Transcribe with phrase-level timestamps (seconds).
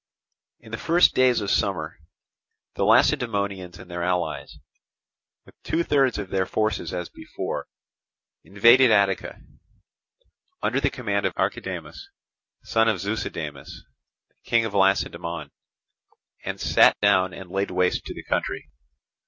[0.61, 1.99] In the first days of summer
[2.73, 4.57] the Lacedaemonians and their allies,
[5.45, 7.67] with two thirds of their forces as before,
[8.43, 9.37] invaded Attica,
[10.59, 12.09] under the command of Archidamus,
[12.63, 13.83] son of Zeuxidamus,
[14.43, 15.51] King of Lacedaemon,
[16.43, 18.71] and sat down and laid waste the country.